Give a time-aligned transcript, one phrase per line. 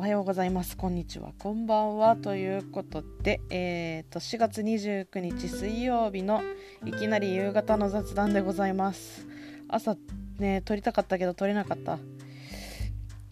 [0.00, 0.78] おはようございます。
[0.78, 1.34] こんにちは。
[1.38, 2.16] こんばんは。
[2.16, 6.40] ということで、えーと、4月29日水曜日の
[6.86, 9.26] いきなり夕方の雑談でございます。
[9.68, 9.98] 朝
[10.38, 11.98] ね、撮りたかったけど撮れなかった。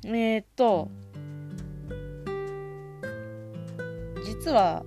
[0.04, 0.90] えーと、
[4.26, 4.84] 実は、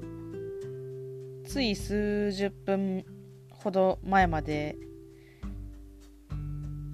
[1.48, 3.04] つい数十分
[3.50, 4.78] ほど前まで、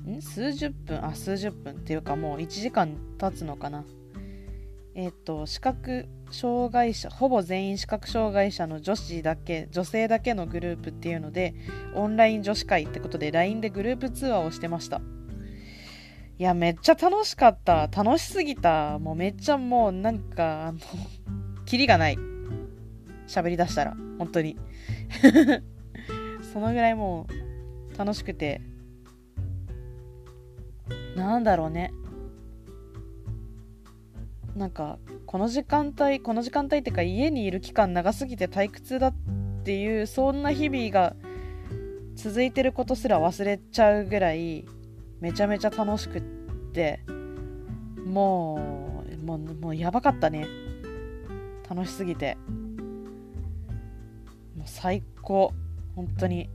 [0.07, 0.21] ん？
[0.21, 1.05] 数十分？
[1.05, 3.83] あ、数十分っていうかもう1時間経つのかな。
[4.97, 11.53] えっ、と視覚障害者ほぼ全員視覚障害者の女子だけ女性だけのグループっていうので
[11.93, 14.99] オンライン女子会ってことで LINE でグループ通話をしてました。
[16.39, 17.87] いやめっちゃ楽しかった。
[17.87, 18.97] 楽しすぎた。
[18.97, 20.79] もうめっちゃもうなんかあの
[21.65, 22.17] キリがない。
[23.27, 24.57] 喋りだしたら本当に。
[26.53, 27.27] そのぐらいも
[27.93, 28.61] う楽しくて。
[31.15, 31.93] なんだろうね。
[34.57, 39.13] なんかこの時間帯この時間帯っていうか家にいる期間長すぎて退屈だっ
[39.63, 41.15] ていうそんな日々が
[42.15, 44.65] 続いてることすら忘れちゃうぐらい
[45.21, 46.21] めちゃめちゃ楽しくっ
[46.73, 46.99] て。
[48.07, 50.47] もうもうもうやばかったね。
[51.69, 52.37] 楽しすぎて。
[54.55, 55.53] もう最高。
[55.95, 56.49] 本当に。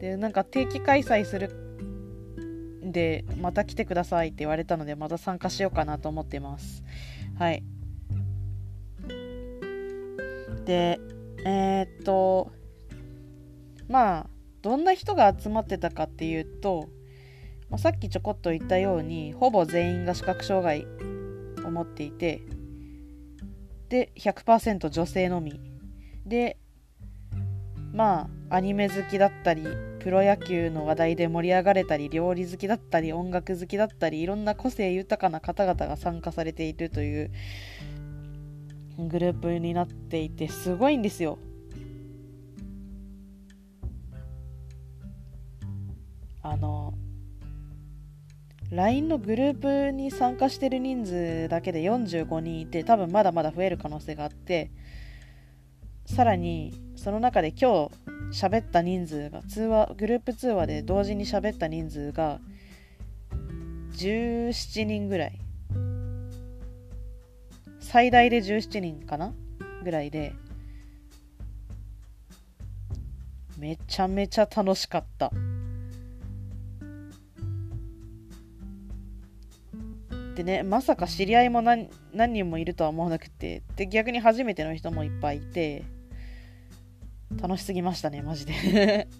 [0.00, 1.69] でなんか定期開催する
[2.92, 6.82] でまた来てくださいって言われたのでまた参加しようかなと思ってます。
[7.38, 7.62] はい。
[10.64, 11.00] で
[11.44, 12.52] えー、っと
[13.88, 14.26] まあ
[14.62, 16.88] どんな人が集まってたかっていうと、
[17.70, 20.86] まあ、さっきちょこっと言ったようにほぼ全員が視覚障害
[21.64, 22.42] を持っていて
[23.88, 25.60] で100%女性のみ。
[26.26, 26.58] で
[27.92, 29.64] まあアニメ好きだったり
[30.00, 37.30] プロ野球の話題で盛り上がれたり料理好きだったり音楽好きだったりいろんな個性豊かな方々が参加されているという
[38.98, 41.38] グループになっていてすごいんですよ。
[46.42, 46.94] あの
[48.70, 54.70] LINE のグループに参加してる人数だけで45人いて多分まだまだ増える可能性があって
[56.06, 62.40] さらにその中で今日喋った人数が通話グループ通話で同時に喋った人数が
[63.94, 65.38] 17人ぐらい。
[67.80, 69.32] 最大で17人かな
[69.82, 70.34] ぐらいで
[73.56, 75.32] めちゃめちゃ楽しかった。
[80.34, 85.84] でねまさか知り合いも何何人もいるとは思わなくてで逆に初めての人もいっぱいいて
[87.40, 89.08] 楽しすぎましたねマジで。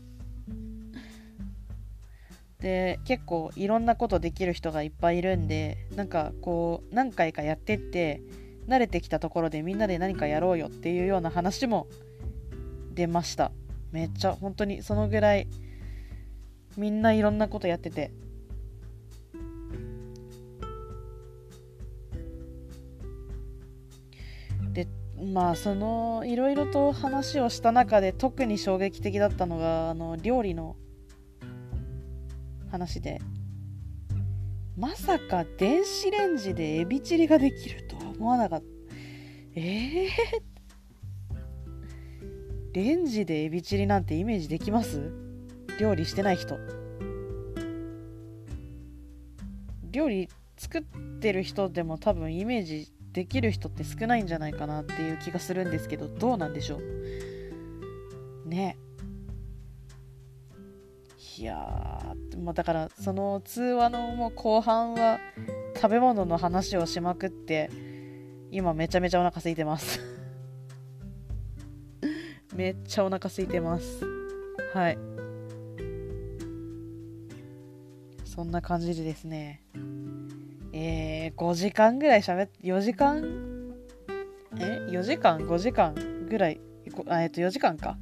[2.60, 8.20] で結構いろんなことできる人がいっぱいいるんでなんかこう何回かやってって
[8.68, 11.86] 慣れてきたところでみんなで何かやろうよっていうような話も
[12.94, 13.50] 出ました。
[13.92, 15.48] めっちゃ本当にそのぐらい
[16.76, 18.12] みんないろんなことやってて。
[25.32, 30.76] まあそのいろいろと話をした中で特に衝撃的だったのがあの料理の
[32.70, 33.20] 話で。
[34.76, 38.66] まさか電子レンジでエビチリができるとは思わなかった。
[39.54, 45.12] ええー、レンジでエビチリなんてイメージできます？
[45.78, 46.56] 料理してない人。
[49.90, 50.82] 料理作っ
[51.20, 56.78] てる人でも多分イメージできる人って少ないんじゃないかなっていう気がするんですけどどうなんでしょ
[58.44, 58.48] う？
[58.48, 58.78] ね。
[61.38, 65.18] いやまあ、だからその通話のもう後半は
[65.74, 67.70] 食べ物の話をしまくって
[68.50, 70.00] 今めちゃめちゃお腹空いてます。
[72.54, 74.04] めっちゃお腹空いてます。
[74.74, 74.98] はい。
[78.24, 79.62] そんな感じでですね。
[80.72, 83.74] えー、5時間ぐらい喋って、4時間？
[84.58, 85.94] え ?4 時間 ?5 時間
[86.28, 86.60] ぐらい、
[87.06, 87.98] あえっと、4時間か？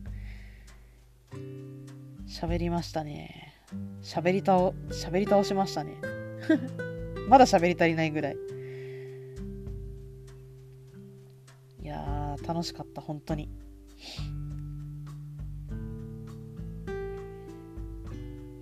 [2.26, 3.54] 喋りましたね。
[4.02, 5.94] 喋り倒、喋り倒しましたね。
[7.28, 8.36] まだ喋り足りないぐらい。
[11.82, 13.50] いやー、楽しかった、本当に。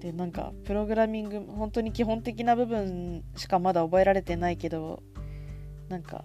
[0.07, 5.03] でなんかプログラミング本当に基本的な部分しかまだ覚えられてないけど
[5.89, 6.25] なんか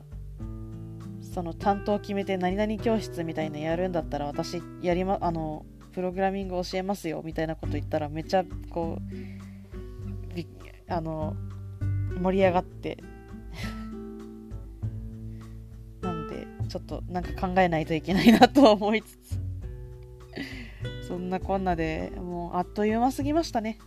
[1.34, 9.02] その担当決めて何々教室みたいなやるんだったら私やりまあのプログラミング教えますよみたいなこと言ったらめっちゃこう
[10.94, 11.36] あの
[12.22, 13.00] 盛り上がって。
[16.02, 19.41] なんでちょっとなんか考えないといけないなと思いつつ。
[21.12, 23.80] そんなこんなでもうあっという間すぎましたね。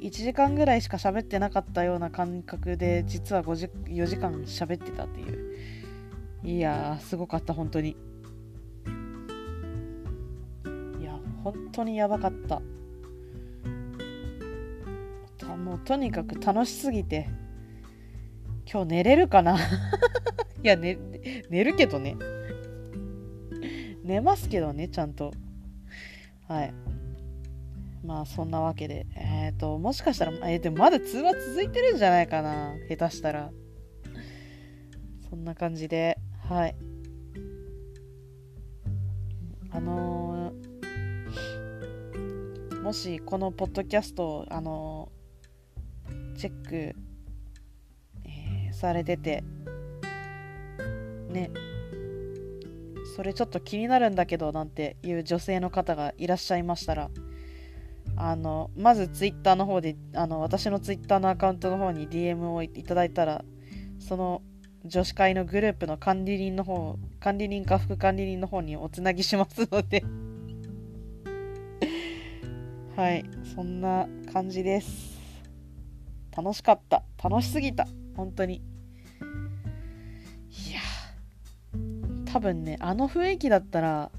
[0.00, 5.54] 1時間ぐらいしか喋ってなかったような感覚で実は5時4時間喋ってたっていう。
[6.42, 7.96] いやすごかった本当に。
[11.00, 12.60] いや本当にやばかった。
[15.56, 17.28] もうとにかく楽しすぎて。
[18.68, 19.56] 今日寝れるかな？
[20.64, 20.98] いや、ね、
[21.48, 22.16] 寝るけどね。
[24.04, 25.32] 寝ますけどねちゃんと
[26.46, 26.74] はい
[28.04, 32.74] まあそんなわけで、えっ、ー、と、もしかしたら、えー、でもまだ通話続いてるんじゃないかな。
[32.88, 33.50] 下手したら。
[35.30, 36.76] そんな感じで、はい。
[39.70, 46.74] あのー、もしこのポッドキャスト、あのー、チェック、
[48.24, 49.42] えー、されてて、
[51.30, 51.50] ね、
[53.14, 57.10] それちょっと気になるんだけどなんていう女性の方がいらっしゃいましたら、
[58.16, 63.44] あのまずツイッターの方であの私のツイッターのアカウントの方に DM をいただいたら
[64.00, 64.42] その
[64.84, 70.02] 女子会のグループの管理人の方管理人か副管理人の方におつなぎしますので。
[72.96, 73.24] はい
[73.54, 75.20] そんな感じです。
[76.36, 77.04] 楽しかった。
[77.22, 77.86] 楽しすぎた。
[78.16, 78.73] 本当に。
[82.34, 84.10] 多分ねあの雰囲気だったら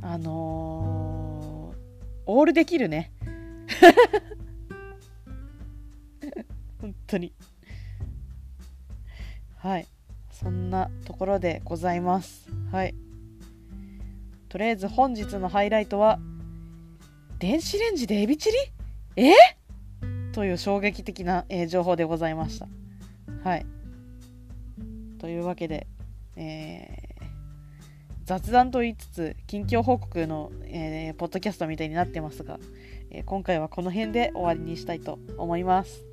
[0.00, 1.80] あのー
[2.26, 3.10] オールできるね。
[6.80, 7.32] 本当に。
[9.56, 9.88] はい。
[10.30, 12.48] そんなところでございます。
[12.70, 12.94] はい。
[14.48, 16.20] とりあえず本日のハイライトは
[17.40, 18.50] 電子レンジでエビチ
[19.16, 19.24] リ？
[19.24, 19.34] え？
[20.30, 22.68] という衝撃的な、えー、情報でございました。
[23.42, 23.66] はい。
[25.18, 25.88] というわけで、
[26.36, 27.10] えー
[28.30, 32.60] 雑談と言いつつ近況報告の、えー、ポッドキャストみたいになってますが、
[33.10, 36.09] えー、今回はこの辺で終わりにしたいと思います。